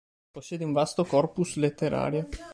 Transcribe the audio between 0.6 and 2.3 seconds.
un vasto corpus letterario.